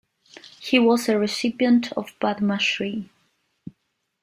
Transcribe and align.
He 0.59 0.79
was 0.79 1.07
a 1.09 1.19
recipient 1.19 1.91
of 1.91 2.17
Padma 2.19 2.57
Shri. 2.57 3.07